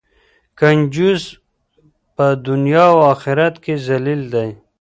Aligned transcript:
کنجوس 0.59 1.23
په 2.15 2.25
دنیا 2.47 2.83
او 2.93 2.99
آخرت 3.13 3.55
کې 3.63 3.73
ذلیل 3.87 4.21
دی. 4.33 4.49